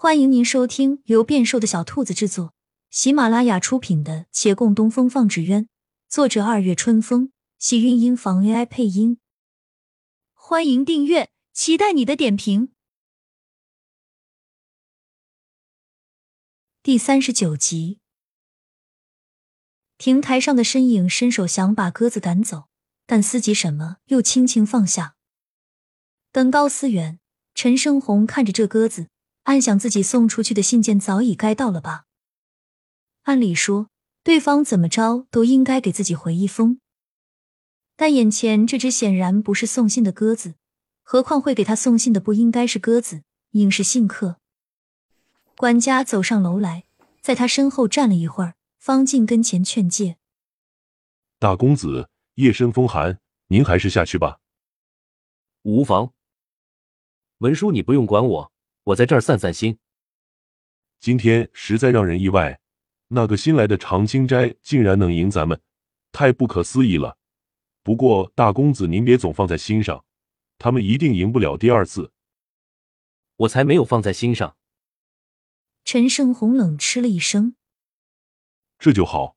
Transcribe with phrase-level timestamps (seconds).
[0.00, 2.54] 欢迎您收听由变瘦的小兔子制作、
[2.88, 5.64] 喜马拉雅出品的《且共东风放纸鸢》，
[6.08, 9.18] 作者二月春风，喜韵音房 AI 配音。
[10.34, 12.72] 欢迎订阅，期待你的点评。
[16.80, 17.98] 第三十九集，
[19.96, 22.68] 亭台上的身影伸手想把鸽子赶走，
[23.04, 25.16] 但思及什么，又轻轻放下。
[26.30, 27.18] 登高思远，
[27.52, 29.08] 陈胜红看着这鸽子。
[29.48, 32.04] 暗想自己送出去的信件早已该到了吧？
[33.22, 33.88] 按理说，
[34.22, 36.80] 对方怎么着都应该给自己回一封，
[37.96, 40.56] 但眼前这只显然不是送信的鸽子，
[41.02, 43.22] 何况会给他送信的不应该是鸽子，
[43.52, 44.36] 应是信客。
[45.56, 46.84] 管家走上楼来，
[47.22, 50.18] 在他身后站了一会儿，方进跟前劝诫
[51.40, 54.40] ：“大公子，夜深风寒，您还是下去吧。”
[55.64, 56.12] 无妨，
[57.38, 58.52] 文书你不用管我。
[58.88, 59.78] 我在这儿散散心。
[60.98, 62.58] 今天实在让人意外，
[63.08, 65.60] 那个新来的长青斋竟然能赢咱们，
[66.10, 67.18] 太不可思议了。
[67.82, 70.04] 不过大公子您别总放在心上，
[70.56, 72.12] 他们一定赢不了第二次。
[73.36, 74.56] 我才没有放在心上。
[75.84, 77.56] 陈胜红冷嗤了一声
[78.78, 79.36] ：“这就好。”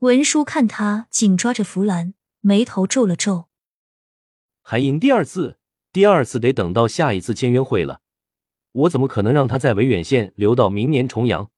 [0.00, 3.48] 文叔看他紧抓着弗兰，眉头皱了皱
[4.62, 5.58] ：“还赢第二次？
[5.92, 8.00] 第二次得等到下一次签约会了。”
[8.74, 11.52] 我怎么可能让他在维远县留到明年重阳？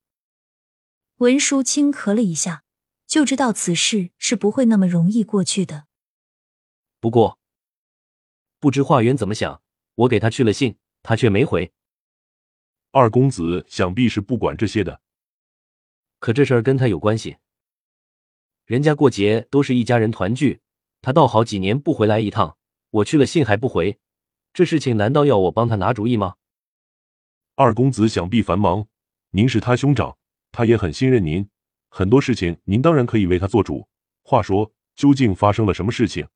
[1.17, 2.65] 文书轻咳了一下，
[3.07, 5.87] 就知道此事是不会那么容易过去的。
[7.01, 7.39] 不过，
[8.61, 9.63] 不知华元怎么想，
[9.95, 11.73] 我给他去了信，他却没回。
[12.91, 15.01] 二公子想必是不管这些的。
[16.19, 17.39] 可这事儿跟他有关系，
[18.67, 20.61] 人家过节都是一家人团聚，
[21.01, 22.59] 他倒好几年不回来一趟，
[22.91, 23.99] 我去了信还不回，
[24.53, 26.37] 这事情难道要我帮他拿主意吗？
[27.59, 28.87] 二公子想必繁忙，
[29.31, 30.19] 您是他兄长，
[30.53, 31.49] 他也很信任您，
[31.89, 33.89] 很多事情您当然可以为他做主。
[34.23, 36.29] 话说，究竟发生了什么事情？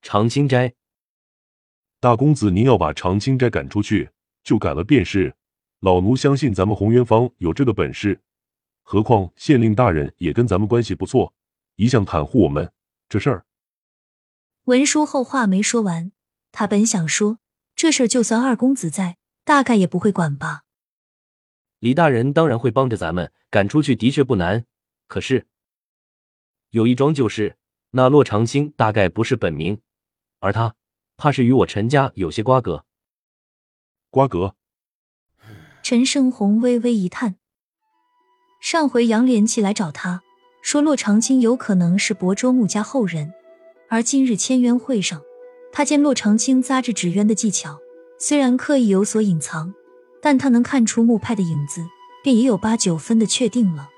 [0.00, 0.72] 长青斋，
[2.00, 4.08] 大公子，您要把长青斋赶出去，
[4.42, 5.36] 就赶了便是。
[5.80, 8.22] 老奴相信咱们红元坊有这个本事，
[8.82, 11.34] 何况县令大人也跟咱们关系不错，
[11.76, 12.72] 一向袒护我们。
[13.06, 13.44] 这事儿，
[14.64, 16.10] 文书后话没说完，
[16.52, 17.38] 他本想说
[17.76, 19.18] 这事儿就算二公子在。
[19.44, 20.62] 大概也不会管吧。
[21.78, 24.66] 李大人当然会帮着咱们赶出去，的确不难。
[25.08, 25.46] 可是
[26.70, 27.56] 有一桩就是，
[27.92, 29.80] 那洛长青大概不是本名，
[30.40, 30.76] 而他
[31.16, 32.84] 怕是与我陈家有些瓜葛。
[34.10, 34.54] 瓜葛？
[35.82, 37.36] 陈胜红微微一叹。
[38.60, 40.22] 上回杨连起来找他
[40.62, 43.32] 说，洛长青有可能是亳州穆家后人，
[43.88, 45.22] 而今日签约会上，
[45.72, 47.80] 他见洛长青扎制纸鸢的技巧。
[48.22, 49.72] 虽然刻意有所隐藏，
[50.20, 51.82] 但他能看出木派的影子，
[52.22, 53.88] 便也有八九分的确定了。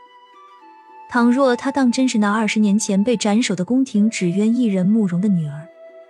[1.10, 5.66] 倘若他当真是那二十年前被斩首的宫廷纸鸢艺人慕容的女儿，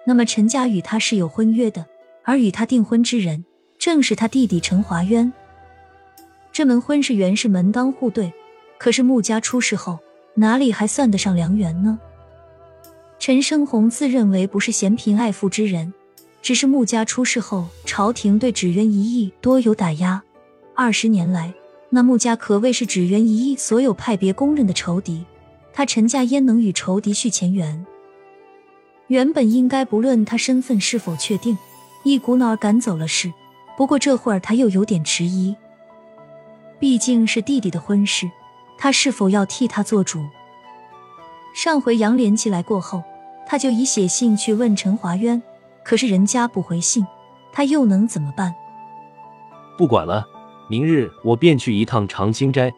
[0.06, 1.86] 那么陈家与他是有婚约的，
[2.22, 3.42] 而与他订婚之人
[3.78, 5.32] 正是他弟弟陈华渊。
[6.52, 8.30] 这门婚事原是门当户对，
[8.78, 9.98] 可是穆家出事后，
[10.34, 11.98] 哪里还算得上良缘呢？
[13.18, 15.94] 陈生红自认为不是嫌贫爱富之人。
[16.42, 20.20] 只是穆家出事后，朝廷对纸鸢一役多有打压。
[20.74, 21.54] 二十年来，
[21.90, 25.24] 那穆家可谓是纸鸢一役所有派别公认的仇敌。
[25.72, 27.86] 他陈家焉能与仇敌续前缘？
[29.06, 31.56] 原本应该不论他身份是否确定，
[32.02, 33.32] 一股脑儿赶走了事。
[33.76, 35.54] 不过这会儿他又有点迟疑，
[36.78, 38.28] 毕竟是弟弟的婚事，
[38.76, 40.22] 他是否要替他做主？
[41.54, 43.02] 上回杨连起来过后，
[43.46, 45.40] 他就已写信去问陈华渊。
[45.84, 47.06] 可是人家不回信，
[47.52, 48.54] 他又能怎么办？
[49.76, 50.26] 不管了，
[50.68, 52.72] 明日我便去一趟长青斋。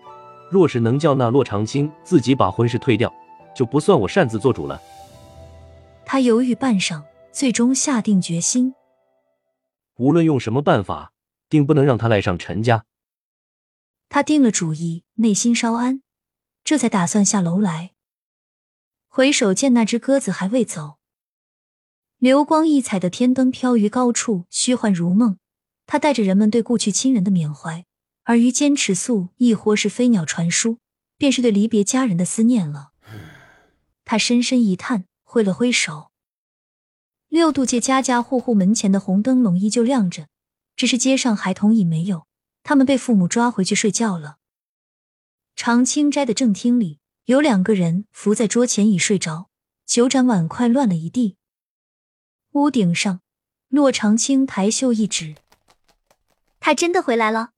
[0.51, 3.13] 若是能叫那洛长青自己把婚事退掉，
[3.57, 4.81] 就不算我擅自做主了。
[6.07, 8.75] 他犹豫半晌，最终下定决心。
[9.97, 11.13] 无论用什么办法，
[11.49, 12.85] 定不能让他赖上陈家。
[14.09, 16.03] 他定了主意，内心稍安，
[16.63, 17.93] 这才打算下楼来。
[19.09, 20.99] 回首见那只鸽子还未走。
[22.25, 25.37] 流光溢彩的天灯飘于高处，虚幻如梦。
[25.85, 27.85] 它带着人们对故去亲人的缅怀，
[28.23, 30.79] 而于坚尺素亦或是飞鸟传书，
[31.19, 32.93] 便是对离别家人的思念了。
[34.07, 36.13] 他深深一叹，挥了挥手。
[37.29, 40.29] 六渡街家家户户门前的红灯笼依旧亮着，
[40.75, 42.27] 只是街上孩童已没有，
[42.63, 44.39] 他们被父母抓回去睡觉了。
[45.55, 49.51] 长青斋的正厅里，有两个人伏在桌前已睡着，
[49.85, 51.37] 酒盏碗筷乱了一地。
[52.55, 53.21] 屋顶上，
[53.67, 55.35] 洛长青抬袖一指
[56.61, 57.51] ：“他真的回来了。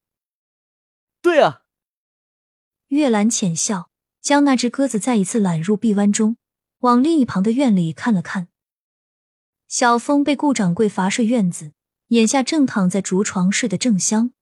[1.21, 1.65] 对啊。
[2.87, 3.91] 月兰浅笑，
[4.23, 6.39] 将那只鸽子再一次揽入臂弯中，
[6.79, 8.49] 往另一旁的院里看了看。
[9.69, 11.73] 小峰被顾掌柜罚睡院子，
[12.09, 14.33] 眼下正躺在竹床睡得正香。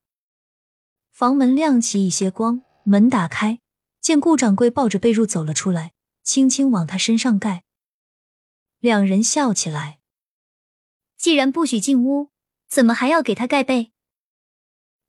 [1.11, 3.59] 房门亮起一些光，门打开，
[4.00, 7.65] 见顾掌柜抱着被褥走了出来，轻轻往他身上盖。
[8.79, 9.99] 两人笑起来。
[11.25, 12.29] 既然不许进屋，
[12.69, 13.93] 怎么还要给他盖被？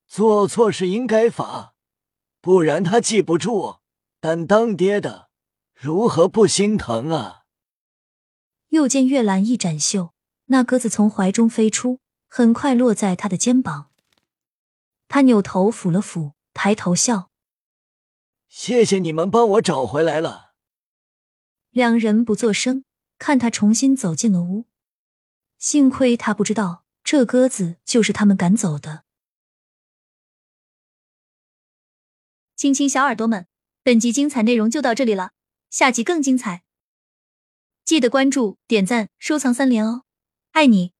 [0.06, 1.74] 做错事应该罚，
[2.40, 3.80] 不然他记不住。
[4.18, 5.28] 但当爹的
[5.74, 7.42] 如何不心疼啊？
[8.68, 10.14] 又见月兰一展袖，
[10.46, 13.90] 那鸽子从怀中飞出，很快落在他的肩膀。
[15.08, 17.28] 他扭头抚了抚，抬头笑
[18.48, 20.54] ：“谢谢你们帮我找回来了。”
[21.68, 22.86] 两人不作声，
[23.18, 24.64] 看他重新走进了屋。
[25.58, 29.04] 幸亏他不知道，这鸽子就是他们赶走的。
[32.56, 33.46] 亲亲小耳朵们，
[33.82, 35.32] 本集精彩内容就到这里了，
[35.68, 36.64] 下集更精彩，
[37.84, 40.04] 记得关注、点赞、收藏三连哦，
[40.52, 40.95] 爱你！